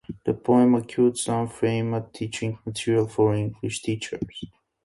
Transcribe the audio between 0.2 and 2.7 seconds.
The poem acquired some fame as teaching